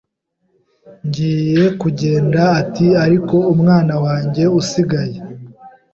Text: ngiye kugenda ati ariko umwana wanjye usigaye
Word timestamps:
ngiye 1.07 1.63
kugenda 1.81 2.41
ati 2.61 2.87
ariko 3.05 3.35
umwana 3.53 3.93
wanjye 4.05 4.43
usigaye 4.59 5.17